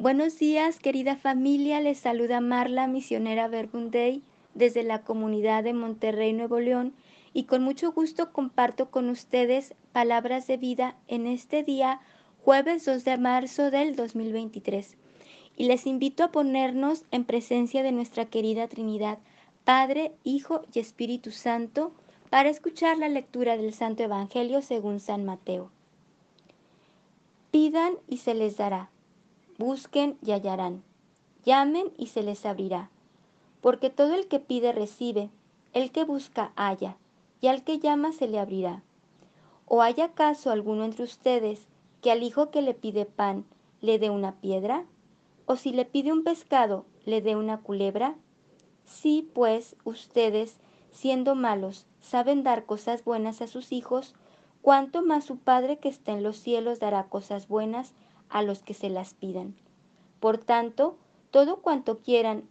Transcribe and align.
Buenos 0.00 0.38
días, 0.38 0.78
querida 0.78 1.14
familia. 1.14 1.78
Les 1.78 1.98
saluda 1.98 2.40
Marla, 2.40 2.86
misionera 2.86 3.48
Verbunday, 3.48 4.22
desde 4.54 4.82
la 4.82 5.02
comunidad 5.02 5.62
de 5.62 5.74
Monterrey, 5.74 6.32
Nuevo 6.32 6.58
León, 6.58 6.94
y 7.34 7.44
con 7.44 7.62
mucho 7.62 7.92
gusto 7.92 8.32
comparto 8.32 8.90
con 8.90 9.10
ustedes 9.10 9.74
palabras 9.92 10.46
de 10.46 10.56
vida 10.56 10.96
en 11.06 11.26
este 11.26 11.62
día, 11.62 12.00
jueves 12.42 12.86
2 12.86 13.04
de 13.04 13.18
marzo 13.18 13.70
del 13.70 13.94
2023. 13.94 14.96
Y 15.58 15.64
les 15.64 15.86
invito 15.86 16.24
a 16.24 16.32
ponernos 16.32 17.04
en 17.10 17.26
presencia 17.26 17.82
de 17.82 17.92
nuestra 17.92 18.24
querida 18.24 18.68
Trinidad, 18.68 19.18
Padre, 19.64 20.12
Hijo 20.24 20.62
y 20.72 20.78
Espíritu 20.78 21.30
Santo, 21.30 21.92
para 22.30 22.48
escuchar 22.48 22.96
la 22.96 23.10
lectura 23.10 23.58
del 23.58 23.74
Santo 23.74 24.02
Evangelio 24.02 24.62
según 24.62 24.98
San 24.98 25.26
Mateo. 25.26 25.70
Pidan 27.50 27.96
y 28.08 28.16
se 28.16 28.32
les 28.32 28.56
dará. 28.56 28.88
Busquen 29.60 30.16
y 30.24 30.32
hallarán. 30.32 30.82
Llamen 31.44 31.92
y 31.98 32.06
se 32.06 32.22
les 32.22 32.46
abrirá. 32.46 32.88
Porque 33.60 33.90
todo 33.90 34.14
el 34.14 34.26
que 34.26 34.40
pide 34.40 34.72
recibe, 34.72 35.28
el 35.74 35.92
que 35.92 36.04
busca 36.04 36.52
halla, 36.56 36.96
y 37.42 37.48
al 37.48 37.62
que 37.62 37.78
llama 37.78 38.12
se 38.12 38.26
le 38.26 38.38
abrirá. 38.38 38.82
¿O 39.66 39.82
hay 39.82 40.00
acaso 40.00 40.50
alguno 40.50 40.86
entre 40.86 41.04
ustedes 41.04 41.68
que 42.00 42.10
al 42.10 42.22
hijo 42.22 42.50
que 42.50 42.62
le 42.62 42.72
pide 42.72 43.04
pan 43.04 43.44
le 43.82 43.98
dé 43.98 44.08
una 44.08 44.36
piedra? 44.36 44.86
¿O 45.44 45.56
si 45.56 45.72
le 45.72 45.84
pide 45.84 46.10
un 46.10 46.24
pescado 46.24 46.86
le 47.04 47.20
dé 47.20 47.36
una 47.36 47.58
culebra? 47.58 48.14
Si, 48.86 49.28
pues, 49.34 49.76
ustedes, 49.84 50.56
siendo 50.90 51.34
malos, 51.34 51.84
saben 52.00 52.44
dar 52.44 52.64
cosas 52.64 53.04
buenas 53.04 53.42
a 53.42 53.46
sus 53.46 53.72
hijos, 53.72 54.14
cuánto 54.62 55.02
más 55.02 55.26
su 55.26 55.36
Padre 55.36 55.76
que 55.76 55.90
está 55.90 56.12
en 56.12 56.22
los 56.22 56.38
cielos 56.38 56.80
dará 56.80 57.10
cosas 57.10 57.46
buenas 57.46 57.92
a 58.30 58.42
los 58.42 58.62
que 58.62 58.74
se 58.74 58.88
las 58.88 59.14
pidan. 59.14 59.54
Por 60.20 60.38
tanto, 60.38 60.96
todo 61.30 61.56
cuanto 61.60 61.98
quieran 61.98 62.44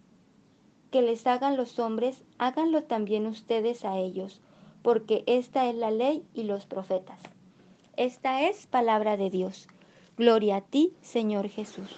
que 0.91 1.01
les 1.01 1.25
hagan 1.27 1.57
los 1.57 1.79
hombres, 1.79 2.23
háganlo 2.37 2.83
también 2.83 3.25
ustedes 3.27 3.85
a 3.85 3.97
ellos, 3.97 4.41
porque 4.81 5.23
esta 5.27 5.67
es 5.67 5.75
la 5.75 5.91
ley 5.91 6.25
y 6.33 6.43
los 6.43 6.65
profetas. 6.65 7.19
Esta 7.95 8.47
es 8.47 8.65
palabra 8.67 9.17
de 9.17 9.29
Dios. 9.29 9.67
Gloria 10.17 10.57
a 10.57 10.61
ti, 10.61 10.93
Señor 11.01 11.49
Jesús. 11.49 11.89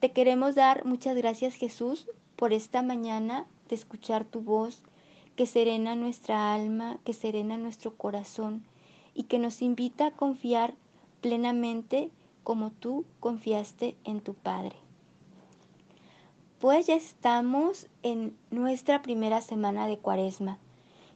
Te 0.00 0.12
queremos 0.12 0.54
dar 0.54 0.84
muchas 0.84 1.16
gracias, 1.16 1.54
Jesús, 1.54 2.06
por 2.36 2.52
esta 2.52 2.82
mañana 2.82 3.46
de 3.68 3.74
escuchar 3.74 4.24
tu 4.24 4.40
voz, 4.40 4.82
que 5.36 5.46
serena 5.46 5.94
nuestra 5.94 6.54
alma, 6.54 6.98
que 7.04 7.12
serena 7.12 7.56
nuestro 7.56 7.94
corazón 7.96 8.64
y 9.14 9.24
que 9.24 9.38
nos 9.38 9.62
invita 9.62 10.06
a 10.06 10.10
confiar 10.10 10.74
plenamente 11.20 12.10
como 12.42 12.70
tú 12.70 13.04
confiaste 13.20 13.96
en 14.04 14.20
tu 14.20 14.34
Padre. 14.34 14.76
Pues 16.58 16.86
ya 16.86 16.94
estamos 16.94 17.86
en 18.02 18.36
nuestra 18.50 19.02
primera 19.02 19.40
semana 19.40 19.86
de 19.86 19.98
Cuaresma. 19.98 20.58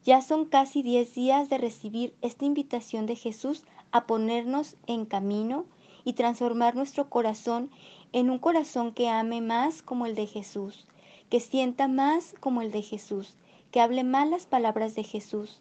Ya 0.05 0.23
son 0.23 0.45
casi 0.45 0.83
10 0.83 1.15
días 1.15 1.49
de 1.49 1.59
recibir 1.59 2.15
esta 2.23 2.45
invitación 2.45 3.07
de 3.07 3.17
Jesús 3.17 3.65
a 3.91 4.07
ponernos 4.07 4.77
en 4.87 5.07
camino 5.07 5.67
y 6.05 6.15
transformar 6.15 6.77
nuestro 6.77 7.09
corazón 7.09 7.71
en 8.13 8.31
un 8.31 8.39
corazón 8.39 8.93
que 8.93 9.09
ame 9.09 9.41
más 9.41 9.83
como 9.83 10.07
el 10.07 10.15
de 10.15 10.27
Jesús, 10.27 10.87
que 11.31 11.41
sienta 11.41 11.89
más 11.89 12.35
como 12.41 12.63
el 12.63 12.71
de 12.71 12.83
Jesús, 12.83 13.35
que 13.71 13.81
hable 13.81 14.05
más 14.05 14.29
las 14.29 14.47
palabras 14.47 14.95
de 14.95 15.03
Jesús. 15.05 15.61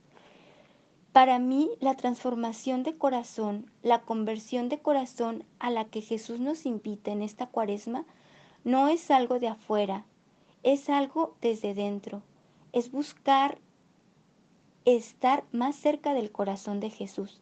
Para 1.13 1.37
mí, 1.37 1.69
la 1.79 1.95
transformación 1.95 2.81
de 2.81 2.97
corazón, 2.97 3.71
la 3.83 4.01
conversión 4.01 4.67
de 4.67 4.79
corazón 4.79 5.43
a 5.59 5.69
la 5.69 5.85
que 5.85 6.01
Jesús 6.01 6.39
nos 6.39 6.65
invita 6.65 7.11
en 7.11 7.21
esta 7.21 7.45
cuaresma, 7.45 8.03
no 8.63 8.87
es 8.87 9.11
algo 9.11 9.39
de 9.39 9.47
afuera, 9.47 10.05
es 10.63 10.89
algo 10.89 11.35
desde 11.39 11.75
dentro, 11.75 12.23
es 12.71 12.91
buscar 12.91 13.59
estar 14.85 15.43
más 15.51 15.75
cerca 15.75 16.15
del 16.15 16.31
corazón 16.31 16.79
de 16.79 16.89
Jesús. 16.89 17.41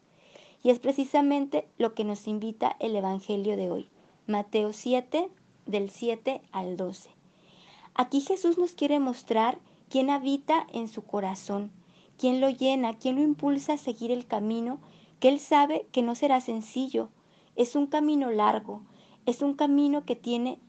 Y 0.62 0.68
es 0.68 0.78
precisamente 0.78 1.66
lo 1.78 1.94
que 1.94 2.04
nos 2.04 2.28
invita 2.28 2.76
el 2.78 2.94
Evangelio 2.94 3.56
de 3.56 3.70
hoy, 3.70 3.88
Mateo 4.26 4.74
7, 4.74 5.30
del 5.64 5.88
7 5.88 6.42
al 6.52 6.76
12. 6.76 7.08
Aquí 7.94 8.20
Jesús 8.20 8.58
nos 8.58 8.72
quiere 8.72 8.98
mostrar 8.98 9.58
quién 9.88 10.10
habita 10.10 10.66
en 10.74 10.88
su 10.88 11.02
corazón, 11.02 11.72
quién 12.22 12.40
lo 12.40 12.50
llena, 12.50 12.94
quién 12.94 13.16
lo 13.16 13.22
impulsa 13.22 13.72
a 13.72 13.78
seguir 13.78 14.12
el 14.12 14.28
camino 14.28 14.78
que 15.18 15.28
él 15.28 15.40
sabe 15.40 15.88
que 15.90 16.02
no 16.02 16.14
será 16.14 16.40
sencillo. 16.40 17.08
Es 17.56 17.74
un 17.74 17.88
camino 17.88 18.30
largo, 18.30 18.80
es 19.26 19.42
un 19.42 19.54
camino 19.54 20.04
que 20.04 20.14
tiene 20.14 20.60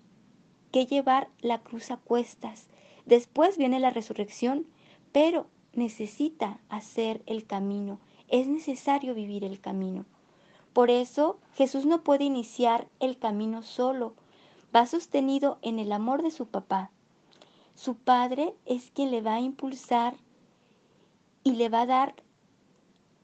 que 0.71 0.87
llevar 0.87 1.29
la 1.41 1.59
cruz 1.59 1.91
a 1.91 1.97
cuestas. 1.97 2.65
Después 3.05 3.59
viene 3.59 3.79
la 3.79 3.91
resurrección, 3.91 4.65
pero 5.11 5.45
necesita 5.73 6.59
hacer 6.69 7.21
el 7.27 7.45
camino, 7.45 7.99
es 8.29 8.47
necesario 8.47 9.13
vivir 9.13 9.43
el 9.43 9.59
camino. 9.59 10.05
Por 10.73 10.89
eso 10.89 11.37
Jesús 11.53 11.85
no 11.85 12.01
puede 12.01 12.23
iniciar 12.23 12.87
el 12.99 13.19
camino 13.19 13.61
solo, 13.61 14.15
va 14.75 14.87
sostenido 14.87 15.59
en 15.61 15.77
el 15.77 15.91
amor 15.91 16.23
de 16.23 16.31
su 16.31 16.47
papá, 16.47 16.89
su 17.75 17.93
padre 17.95 18.55
es 18.65 18.89
quien 18.91 19.11
le 19.11 19.21
va 19.21 19.35
a 19.35 19.39
impulsar 19.39 20.15
y 21.43 21.51
le 21.53 21.69
va 21.69 21.81
a 21.81 21.85
dar 21.85 22.15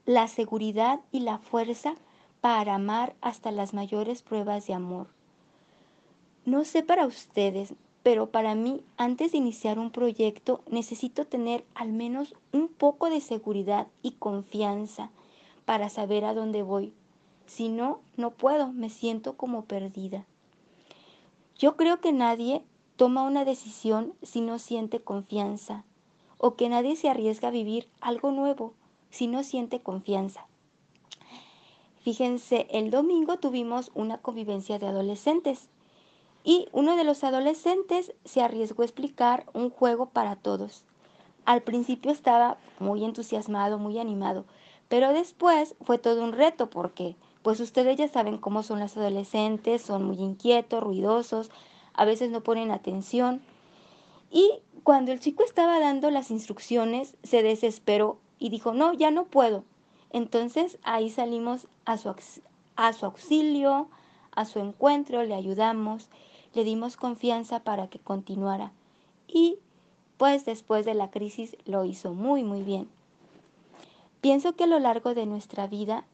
la 0.06 0.28
seguridad 0.28 1.00
y 1.12 1.20
la 1.20 1.38
fuerza 1.38 1.94
para 2.40 2.74
amar 2.74 3.14
hasta 3.20 3.50
las 3.50 3.74
mayores 3.74 4.22
pruebas 4.22 4.66
de 4.66 4.74
amor. 4.74 5.08
No 6.44 6.64
sé 6.64 6.82
para 6.82 7.06
ustedes, 7.06 7.74
pero 8.02 8.30
para 8.30 8.54
mí, 8.54 8.82
antes 8.96 9.32
de 9.32 9.38
iniciar 9.38 9.78
un 9.78 9.90
proyecto, 9.90 10.62
necesito 10.70 11.26
tener 11.26 11.64
al 11.74 11.92
menos 11.92 12.34
un 12.52 12.68
poco 12.68 13.10
de 13.10 13.20
seguridad 13.20 13.88
y 14.02 14.12
confianza 14.12 15.10
para 15.66 15.90
saber 15.90 16.24
a 16.24 16.34
dónde 16.34 16.62
voy. 16.62 16.94
Si 17.46 17.68
no, 17.68 18.00
no 18.16 18.30
puedo, 18.30 18.72
me 18.72 18.88
siento 18.88 19.36
como 19.36 19.64
perdida. 19.64 20.24
Yo 21.58 21.76
creo 21.76 22.00
que 22.00 22.12
nadie 22.12 22.64
toma 22.96 23.22
una 23.22 23.44
decisión 23.44 24.14
si 24.22 24.40
no 24.40 24.58
siente 24.58 25.00
confianza, 25.00 25.84
o 26.40 26.56
que 26.56 26.68
nadie 26.68 26.96
se 26.96 27.08
arriesga 27.08 27.48
a 27.48 27.52
vivir 27.52 27.88
algo 28.00 28.30
nuevo 28.30 28.72
si 29.10 29.26
no 29.26 29.44
siente 29.44 29.80
confianza. 29.80 30.46
Fíjense, 32.02 32.66
el 32.70 32.90
domingo 32.90 33.38
tuvimos 33.38 33.90
una 33.94 34.18
convivencia 34.18 34.78
de 34.78 34.86
adolescentes 34.86 35.68
y 36.42 36.66
uno 36.72 36.96
de 36.96 37.04
los 37.04 37.22
adolescentes 37.24 38.14
se 38.24 38.40
arriesgó 38.40 38.82
a 38.82 38.86
explicar 38.86 39.44
un 39.52 39.68
juego 39.68 40.06
para 40.06 40.36
todos. 40.36 40.84
Al 41.44 41.62
principio 41.62 42.10
estaba 42.10 42.56
muy 42.78 43.04
entusiasmado, 43.04 43.78
muy 43.78 43.98
animado, 43.98 44.46
pero 44.88 45.12
después 45.12 45.74
fue 45.82 45.98
todo 45.98 46.24
un 46.24 46.32
reto 46.32 46.70
porque 46.70 47.16
pues 47.42 47.60
ustedes 47.60 47.98
ya 47.98 48.08
saben 48.08 48.38
cómo 48.38 48.62
son 48.62 48.80
los 48.80 48.96
adolescentes, 48.96 49.82
son 49.82 50.04
muy 50.04 50.18
inquietos, 50.18 50.82
ruidosos, 50.82 51.50
a 51.92 52.06
veces 52.06 52.30
no 52.30 52.40
ponen 52.42 52.70
atención. 52.70 53.42
Y 54.30 54.60
cuando 54.84 55.12
el 55.12 55.20
chico 55.20 55.44
estaba 55.44 55.80
dando 55.80 56.10
las 56.10 56.30
instrucciones, 56.30 57.16
se 57.22 57.42
desesperó 57.42 58.18
y 58.38 58.48
dijo, 58.48 58.72
no, 58.72 58.92
ya 58.92 59.10
no 59.10 59.24
puedo. 59.24 59.64
Entonces 60.10 60.78
ahí 60.82 61.10
salimos 61.10 61.66
a 61.84 61.98
su, 61.98 62.14
a 62.76 62.92
su 62.92 63.06
auxilio, 63.06 63.88
a 64.32 64.44
su 64.44 64.60
encuentro, 64.60 65.24
le 65.24 65.34
ayudamos, 65.34 66.08
le 66.54 66.64
dimos 66.64 66.96
confianza 66.96 67.60
para 67.60 67.88
que 67.88 67.98
continuara. 67.98 68.72
Y 69.26 69.58
pues 70.16 70.44
después 70.44 70.84
de 70.84 70.94
la 70.94 71.10
crisis 71.10 71.56
lo 71.64 71.84
hizo 71.84 72.14
muy, 72.14 72.44
muy 72.44 72.62
bien. 72.62 72.88
Pienso 74.20 74.54
que 74.54 74.64
a 74.64 74.68
lo 74.68 74.78
largo 74.78 75.14
de 75.14 75.26
nuestra 75.26 75.66
vida 75.66 76.04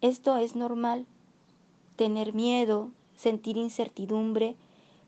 esto 0.00 0.36
es 0.36 0.54
normal. 0.56 1.06
Tener 1.96 2.34
miedo, 2.34 2.90
sentir 3.16 3.56
incertidumbre, 3.56 4.56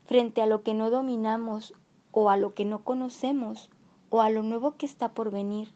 frente 0.05 0.41
a 0.41 0.45
lo 0.45 0.63
que 0.63 0.73
no 0.73 0.89
dominamos 0.89 1.73
o 2.15 2.29
a 2.31 2.37
lo 2.37 2.55
que 2.55 2.65
no 2.65 2.83
conocemos 2.83 3.69
o 4.09 4.21
a 4.21 4.31
lo 4.31 4.41
nuevo 4.41 4.77
que 4.77 4.87
está 4.87 5.13
por 5.13 5.29
venir. 5.29 5.69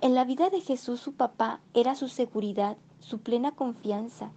En 0.00 0.14
la 0.14 0.24
vida 0.24 0.50
de 0.50 0.60
Jesús 0.60 1.00
su 1.00 1.14
papá 1.14 1.60
era 1.74 1.96
su 1.96 2.06
seguridad, 2.06 2.76
su 3.00 3.18
plena 3.18 3.50
confianza. 3.52 4.30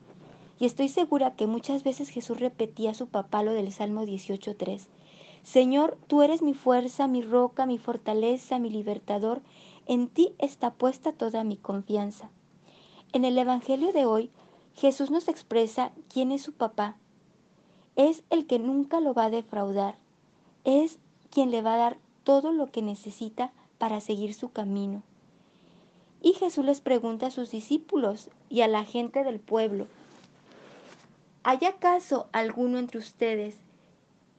Y 0.57 0.65
estoy 0.65 0.89
segura 0.89 1.35
que 1.35 1.45
muchas 1.45 1.83
veces 1.83 2.09
Jesús 2.09 2.39
repetía 2.39 2.91
a 2.91 2.95
su 2.95 3.07
papá 3.07 3.43
lo 3.43 3.51
del 3.51 3.71
Salmo 3.71 4.05
18.3. 4.05 4.87
Señor, 5.43 5.99
tú 6.07 6.23
eres 6.23 6.41
mi 6.41 6.53
fuerza, 6.53 7.07
mi 7.07 7.21
roca, 7.21 7.65
mi 7.65 7.77
fortaleza, 7.77 8.57
mi 8.57 8.69
libertador. 8.69 9.41
En 9.85 10.07
ti 10.07 10.33
está 10.39 10.71
puesta 10.71 11.11
toda 11.11 11.43
mi 11.43 11.57
confianza. 11.57 12.31
En 13.11 13.25
el 13.25 13.37
Evangelio 13.37 13.91
de 13.91 14.05
hoy, 14.05 14.31
Jesús 14.73 15.11
nos 15.11 15.27
expresa 15.27 15.91
quién 16.09 16.31
es 16.31 16.41
su 16.41 16.53
papá 16.53 16.95
es 17.95 18.23
el 18.29 18.47
que 18.47 18.59
nunca 18.59 18.99
lo 18.99 19.13
va 19.13 19.25
a 19.25 19.29
defraudar. 19.29 19.95
Es 20.63 20.99
quien 21.29 21.51
le 21.51 21.61
va 21.61 21.75
a 21.75 21.77
dar 21.77 21.97
todo 22.23 22.51
lo 22.51 22.71
que 22.71 22.81
necesita 22.81 23.51
para 23.77 24.01
seguir 24.01 24.33
su 24.33 24.51
camino. 24.51 25.03
Y 26.21 26.33
Jesús 26.33 26.65
les 26.65 26.81
pregunta 26.81 27.27
a 27.27 27.31
sus 27.31 27.51
discípulos 27.51 28.29
y 28.49 28.61
a 28.61 28.67
la 28.67 28.83
gente 28.83 29.23
del 29.23 29.39
pueblo, 29.39 29.87
¿Hay 31.43 31.65
acaso 31.65 32.27
alguno 32.33 32.77
entre 32.77 32.99
ustedes 32.99 33.57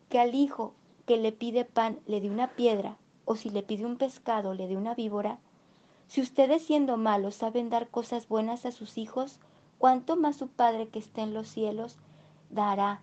que 0.08 0.20
al 0.20 0.36
hijo 0.36 0.72
que 1.04 1.16
le 1.16 1.32
pide 1.32 1.64
pan 1.64 1.98
le 2.06 2.20
dé 2.20 2.30
una 2.30 2.52
piedra, 2.54 2.96
o 3.24 3.34
si 3.34 3.50
le 3.50 3.64
pide 3.64 3.84
un 3.84 3.96
pescado 3.96 4.54
le 4.54 4.68
dé 4.68 4.76
una 4.76 4.94
víbora? 4.94 5.40
Si 6.06 6.20
ustedes 6.20 6.64
siendo 6.64 6.96
malos 6.96 7.34
saben 7.34 7.70
dar 7.70 7.88
cosas 7.88 8.28
buenas 8.28 8.66
a 8.66 8.70
sus 8.70 8.98
hijos, 8.98 9.40
¿cuánto 9.78 10.14
más 10.14 10.36
su 10.36 10.46
Padre 10.46 10.90
que 10.90 11.00
está 11.00 11.22
en 11.22 11.34
los 11.34 11.48
cielos 11.48 11.96
dará 12.50 13.02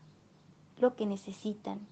lo 0.78 0.96
que 0.96 1.06
necesitan? 1.06 1.86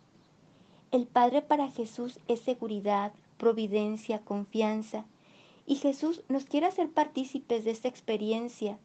El 0.90 1.06
Padre 1.06 1.42
para 1.42 1.70
Jesús 1.70 2.18
es 2.30 2.40
seguridad, 2.40 3.12
providencia, 3.38 4.20
confianza. 4.20 5.06
Y 5.66 5.76
Jesús 5.76 6.24
nos 6.30 6.46
quiere 6.46 6.66
hacer 6.66 6.90
partícipes 6.90 7.66
de 7.66 7.72
esta 7.72 7.90
experiencia. 7.90 8.80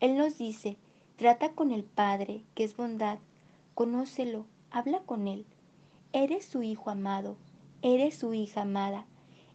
Él 0.00 0.18
nos 0.18 0.36
dice, 0.36 0.76
trata 1.16 1.52
con 1.52 1.72
el 1.72 1.84
Padre, 1.84 2.42
que 2.54 2.64
es 2.64 2.76
bondad, 2.76 3.18
conócelo, 3.74 4.44
habla 4.70 5.00
con 5.00 5.26
Él. 5.26 5.46
Eres 6.12 6.44
su 6.44 6.62
hijo 6.62 6.90
amado, 6.90 7.36
eres 7.80 8.14
su 8.14 8.34
hija 8.34 8.62
amada, 8.62 9.06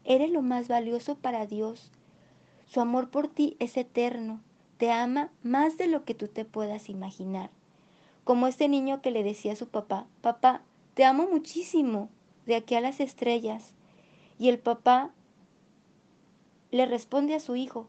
eres 0.03 0.31
lo 0.31 0.41
más 0.41 0.67
valioso 0.67 1.15
para 1.15 1.45
Dios. 1.45 1.91
Su 2.65 2.81
amor 2.81 3.11
por 3.11 3.27
ti 3.27 3.55
es 3.59 3.77
eterno, 3.77 4.41
te 4.77 4.91
ama 4.91 5.29
más 5.43 5.77
de 5.77 5.85
lo 5.85 6.05
que 6.05 6.15
tú 6.15 6.27
te 6.27 6.43
puedas 6.43 6.89
imaginar. 6.89 7.51
Como 8.23 8.47
este 8.47 8.67
niño 8.67 9.01
que 9.03 9.11
le 9.11 9.23
decía 9.23 9.53
a 9.53 9.55
su 9.55 9.67
papá, 9.67 10.07
papá, 10.21 10.63
te 10.97 11.05
amo 11.05 11.27
muchísimo, 11.29 12.09
de 12.47 12.55
aquí 12.55 12.73
a 12.73 12.81
las 12.81 12.99
estrellas. 12.99 13.75
Y 14.39 14.49
el 14.49 14.57
papá 14.57 15.13
le 16.71 16.87
responde 16.87 17.35
a 17.35 17.39
su 17.39 17.55
hijo, 17.55 17.85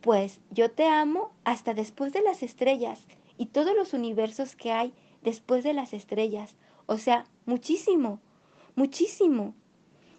pues 0.00 0.40
yo 0.50 0.70
te 0.70 0.86
amo 0.86 1.32
hasta 1.44 1.74
después 1.74 2.14
de 2.14 2.22
las 2.22 2.42
estrellas 2.42 3.06
y 3.36 3.44
todos 3.44 3.76
los 3.76 3.92
universos 3.92 4.56
que 4.56 4.72
hay 4.72 4.94
después 5.22 5.64
de 5.64 5.74
las 5.74 5.92
estrellas. 5.92 6.54
O 6.86 6.96
sea, 6.96 7.26
muchísimo, 7.44 8.20
muchísimo. 8.74 9.52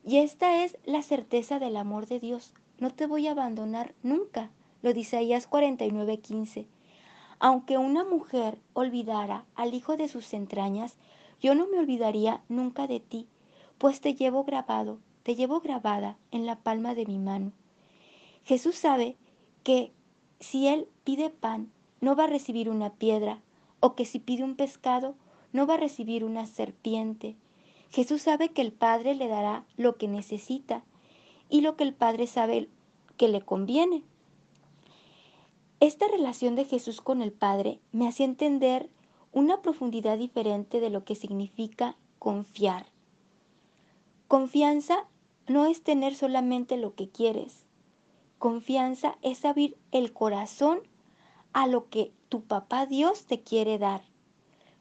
Y 0.06 0.18
esta 0.18 0.64
es 0.64 0.78
la 0.86 1.02
certeza 1.02 1.58
del 1.58 1.76
amor 1.76 2.06
de 2.06 2.20
Dios. 2.20 2.54
No 2.78 2.92
te 2.92 3.08
voy 3.08 3.26
a 3.26 3.32
abandonar 3.32 3.96
nunca, 4.04 4.52
lo 4.84 4.94
dice 4.94 5.24
Isaías 5.24 5.50
49:15. 5.50 6.68
Aunque 7.40 7.80
una 7.80 8.06
mujer 8.06 8.60
olvidara 8.74 9.46
al 9.56 9.74
hijo 9.74 9.98
de 9.98 10.08
sus 10.08 10.36
entrañas, 10.36 10.98
yo 11.42 11.56
no 11.56 11.68
me 11.68 11.80
olvidaría 11.80 12.42
nunca 12.50 12.88
de 12.88 13.00
ti, 13.00 13.28
pues 13.78 14.02
te 14.02 14.16
llevo 14.16 14.44
grabado 14.44 15.00
te 15.26 15.36
llevo 15.36 15.60
grabada 15.60 16.20
en 16.30 16.46
la 16.46 16.56
palma 16.60 16.94
de 16.94 17.08
mi 17.08 17.18
mano. 17.18 17.52
Jesús 18.44 18.76
sabe 18.76 19.18
que 19.64 19.92
si 20.40 20.68
Él 20.68 20.88
pide 21.04 21.32
pan, 21.32 21.72
no 22.00 22.16
va 22.16 22.26
a 22.26 22.28
recibir 22.28 22.70
una 22.70 22.92
piedra, 22.92 23.42
o 23.80 23.96
que 23.96 24.06
si 24.06 24.20
pide 24.20 24.44
un 24.44 24.56
pescado, 24.56 25.16
no 25.52 25.66
va 25.66 25.74
a 25.74 25.78
recibir 25.78 26.24
una 26.24 26.46
serpiente. 26.46 27.36
Jesús 27.90 28.22
sabe 28.22 28.50
que 28.50 28.62
el 28.62 28.72
Padre 28.72 29.16
le 29.16 29.28
dará 29.28 29.66
lo 29.78 29.96
que 29.98 30.08
necesita 30.08 30.84
y 31.50 31.62
lo 31.62 31.76
que 31.76 31.86
el 31.86 31.96
Padre 31.96 32.28
sabe 32.28 32.70
que 33.18 33.28
le 33.28 33.42
conviene. 33.42 34.04
Esta 35.80 36.08
relación 36.08 36.54
de 36.54 36.66
Jesús 36.66 37.02
con 37.02 37.24
el 37.24 37.32
Padre 37.32 37.80
me 37.92 38.08
hace 38.08 38.26
entender 38.26 38.92
una 39.36 39.62
profundidad 39.62 40.18
diferente 40.18 40.80
de 40.80 40.90
lo 40.90 41.04
que 41.04 41.14
significa 41.14 41.98
confiar. 42.20 42.86
Confianza 44.30 45.06
no 45.46 45.66
es 45.66 45.84
tener 45.84 46.16
solamente 46.16 46.78
lo 46.78 46.96
que 46.96 47.10
quieres. 47.10 47.66
Confianza 48.40 49.18
es 49.22 49.44
abrir 49.44 49.78
el 49.92 50.14
corazón 50.14 50.80
a 51.52 51.68
lo 51.68 51.90
que 51.90 52.14
tu 52.30 52.44
papá 52.44 52.86
Dios 52.86 53.26
te 53.26 53.42
quiere 53.42 53.78
dar. 53.78 54.04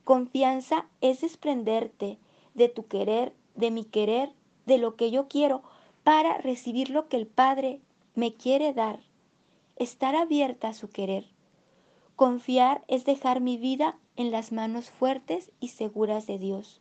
Confianza 0.04 0.86
es 1.00 1.22
desprenderte 1.22 2.20
de 2.54 2.68
tu 2.68 2.86
querer, 2.86 3.34
de 3.56 3.72
mi 3.72 3.84
querer, 3.84 4.32
de 4.66 4.78
lo 4.78 4.94
que 4.94 5.10
yo 5.10 5.26
quiero, 5.26 5.64
para 6.04 6.38
recibir 6.38 6.90
lo 6.90 7.08
que 7.08 7.16
el 7.16 7.26
Padre 7.26 7.80
me 8.14 8.34
quiere 8.34 8.72
dar. 8.72 9.00
Estar 9.74 10.14
abierta 10.14 10.68
a 10.68 10.74
su 10.74 10.90
querer. 10.90 11.26
Confiar 12.14 12.84
es 12.86 13.04
dejar 13.04 13.40
mi 13.40 13.56
vida 13.56 13.98
en 14.16 14.30
las 14.30 14.52
manos 14.52 14.90
fuertes 14.90 15.50
y 15.60 15.68
seguras 15.68 16.26
de 16.26 16.38
Dios. 16.38 16.80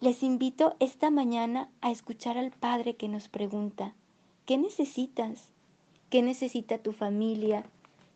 Les 0.00 0.22
invito 0.22 0.76
esta 0.78 1.10
mañana 1.10 1.70
a 1.80 1.90
escuchar 1.90 2.36
al 2.36 2.50
Padre 2.50 2.96
que 2.96 3.08
nos 3.08 3.28
pregunta, 3.28 3.94
¿qué 4.44 4.58
necesitas? 4.58 5.48
¿Qué 6.10 6.22
necesita 6.22 6.78
tu 6.78 6.92
familia? 6.92 7.64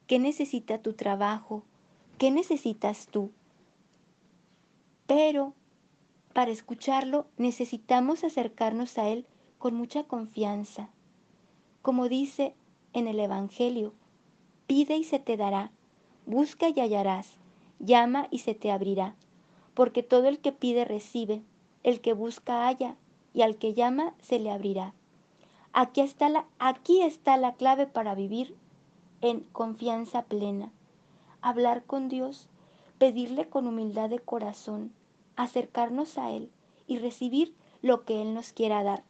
¿Qué 0.07 0.19
necesita 0.19 0.79
tu 0.79 0.93
trabajo? 0.93 1.63
¿Qué 2.19 2.31
necesitas 2.31 3.07
tú? 3.07 3.31
Pero 5.07 5.55
para 6.33 6.51
escucharlo 6.51 7.27
necesitamos 7.39 8.25
acercarnos 8.25 8.99
a 8.99 9.09
Él 9.09 9.27
con 9.59 9.75
mucha 9.75 10.05
confianza. 10.05 10.91
Como 11.83 12.09
dice 12.09 12.55
en 12.93 13.09
el 13.09 13.19
Evangelio, 13.19 13.95
pide 14.67 14.97
y 14.97 15.05
se 15.05 15.19
te 15.19 15.37
dará, 15.37 15.73
busca 16.27 16.69
y 16.69 16.79
hallarás, 16.79 17.40
llama 17.81 18.29
y 18.31 18.39
se 18.39 18.55
te 18.55 18.71
abrirá, 18.71 19.17
porque 19.75 20.03
todo 20.03 20.29
el 20.29 20.39
que 20.39 20.53
pide 20.53 20.85
recibe, 20.85 21.43
el 21.83 22.01
que 22.01 22.13
busca 22.13 22.67
halla, 22.67 22.97
y 23.33 23.43
al 23.43 23.57
que 23.57 23.75
llama 23.75 24.15
se 24.21 24.39
le 24.39 24.51
abrirá. 24.51 24.95
Aquí 25.73 26.01
está 26.01 26.29
la, 26.29 26.47
aquí 26.59 27.01
está 27.03 27.37
la 27.37 27.55
clave 27.55 27.87
para 27.87 28.15
vivir 28.15 28.57
en 29.21 29.41
confianza 29.53 30.23
plena. 30.23 30.73
Hablar 31.41 31.85
con 31.85 32.09
Dios, 32.09 32.49
pedirle 32.99 33.49
con 33.49 33.67
humildad 33.67 34.11
de 34.11 34.19
corazón, 34.19 34.93
acercarnos 35.37 36.19
a 36.19 36.31
Él 36.31 36.51
y 36.87 36.99
recibir 36.99 37.55
lo 37.83 38.05
que 38.05 38.21
Él 38.21 38.35
nos 38.35 38.53
quiera 38.53 38.83
dar. 38.83 39.05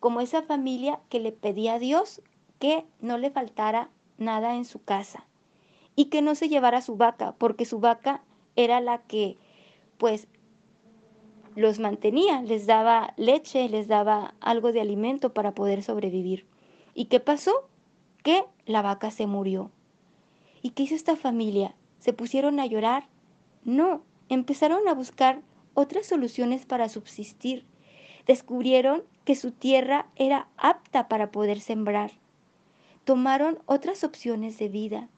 Como 0.00 0.20
esa 0.20 0.42
familia 0.42 1.00
que 1.08 1.20
le 1.20 1.32
pedía 1.32 1.74
a 1.74 1.78
Dios 1.78 2.22
que 2.58 2.86
no 3.00 3.18
le 3.18 3.30
faltara 3.30 3.90
nada 4.18 4.56
en 4.56 4.64
su 4.64 4.82
casa 4.82 5.26
y 5.96 6.06
que 6.06 6.22
no 6.22 6.34
se 6.34 6.48
llevara 6.48 6.80
su 6.80 6.96
vaca, 6.96 7.34
porque 7.38 7.64
su 7.64 7.80
vaca 7.80 8.22
era 8.56 8.80
la 8.80 8.98
que 8.98 9.36
pues 9.98 10.28
los 11.54 11.78
mantenía, 11.78 12.42
les 12.42 12.66
daba 12.66 13.14
leche, 13.16 13.68
les 13.68 13.86
daba 13.86 14.34
algo 14.40 14.72
de 14.72 14.80
alimento 14.80 15.32
para 15.32 15.54
poder 15.54 15.82
sobrevivir. 15.82 16.46
¿Y 16.94 17.06
qué 17.06 17.20
pasó? 17.20 17.68
Que 18.22 18.44
la 18.66 18.82
vaca 18.82 19.10
se 19.10 19.26
murió. 19.26 19.70
¿Y 20.62 20.70
qué 20.70 20.84
hizo 20.84 20.94
esta 20.94 21.16
familia? 21.16 21.74
¿Se 22.00 22.12
pusieron 22.12 22.58
a 22.58 22.66
llorar? 22.66 23.06
No, 23.64 24.02
empezaron 24.28 24.88
a 24.88 24.94
buscar 24.94 25.42
otras 25.74 26.06
soluciones 26.06 26.66
para 26.66 26.88
subsistir. 26.88 27.64
Descubrieron 28.26 29.04
que 29.24 29.34
su 29.36 29.52
tierra 29.52 30.06
era 30.16 30.48
apta 30.56 31.08
para 31.08 31.30
poder 31.30 31.60
sembrar. 31.60 32.12
Tomaron 33.04 33.58
otras 33.66 34.02
opciones 34.02 34.58
de 34.58 34.68
vida. 34.68 35.08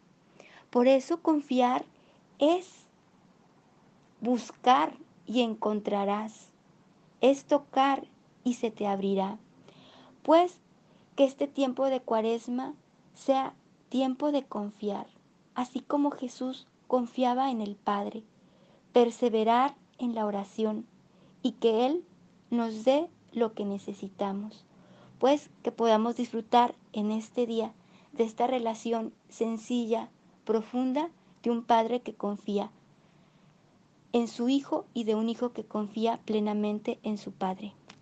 Por 0.76 0.88
eso 0.88 1.22
confiar 1.22 1.86
es 2.38 2.68
buscar 4.20 4.92
y 5.24 5.40
encontrarás. 5.40 6.50
Es 7.22 7.46
tocar 7.46 8.06
y 8.44 8.52
se 8.52 8.70
te 8.70 8.86
abrirá. 8.86 9.38
Pues 10.22 10.58
que 11.14 11.24
este 11.24 11.48
tiempo 11.48 11.86
de 11.86 12.00
cuaresma 12.00 12.74
sea 13.14 13.54
tiempo 13.88 14.32
de 14.32 14.42
confiar, 14.42 15.06
así 15.54 15.80
como 15.80 16.10
Jesús 16.10 16.66
confiaba 16.88 17.50
en 17.50 17.62
el 17.62 17.76
Padre, 17.76 18.22
perseverar 18.92 19.74
en 19.96 20.14
la 20.14 20.26
oración 20.26 20.86
y 21.40 21.52
que 21.52 21.86
Él 21.86 22.04
nos 22.50 22.84
dé 22.84 23.08
lo 23.32 23.54
que 23.54 23.64
necesitamos, 23.64 24.66
pues 25.20 25.48
que 25.62 25.72
podamos 25.72 26.16
disfrutar 26.16 26.74
en 26.92 27.12
este 27.12 27.46
día 27.46 27.72
de 28.12 28.24
esta 28.24 28.46
relación 28.46 29.14
sencilla, 29.30 30.10
profunda 30.46 31.10
de 31.42 31.50
un 31.50 31.62
Padre 31.62 32.00
que 32.00 32.14
confía 32.14 32.70
en 34.12 34.28
su 34.28 34.48
Hijo 34.48 34.86
y 34.94 35.04
de 35.04 35.14
un 35.14 35.28
Hijo 35.28 35.52
que 35.52 35.64
confía 35.64 36.18
plenamente 36.24 36.98
en 37.02 37.18
su 37.18 37.32
Padre. 37.32 37.74